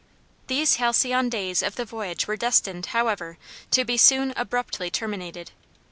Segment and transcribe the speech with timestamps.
[0.47, 3.37] These halcyon days of the voyage were destined, however,
[3.69, 5.51] to be soon abruptly terminated.